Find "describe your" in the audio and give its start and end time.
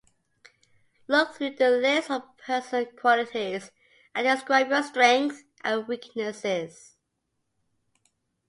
4.25-4.81